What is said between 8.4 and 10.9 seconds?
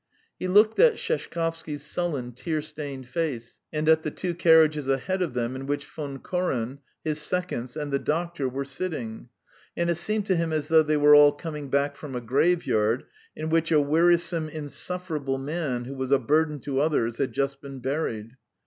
were sitting, and it seemed to him as though